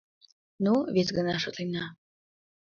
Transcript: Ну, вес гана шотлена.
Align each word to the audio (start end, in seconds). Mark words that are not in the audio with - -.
Ну, 0.63 0.73
вес 0.95 1.09
гана 1.17 1.35
шотлена. 1.43 1.85